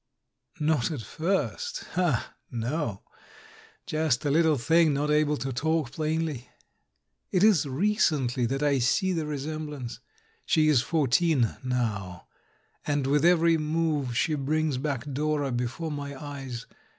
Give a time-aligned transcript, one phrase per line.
[0.59, 3.03] Not at first— ah, no;
[3.85, 6.49] just a little thing not able to talk plainly!
[7.29, 9.99] It is recently that I see the re semblance.
[10.43, 12.25] She is fourteen now,
[12.83, 16.65] and with every move she brings back Dora before my eyes.